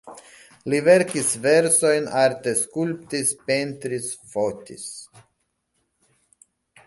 [0.73, 4.87] Li verkis versojn, arte skulptis, pentris, fotis.